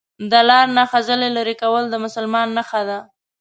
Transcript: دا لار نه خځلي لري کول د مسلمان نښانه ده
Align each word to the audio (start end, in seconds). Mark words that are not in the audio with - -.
دا 0.31 0.39
لار 0.49 0.65
نه 0.77 0.83
خځلي 0.91 1.29
لري 1.37 1.55
کول 1.61 1.83
د 1.89 1.95
مسلمان 2.05 2.47
نښانه 2.57 2.85
ده 2.89 2.99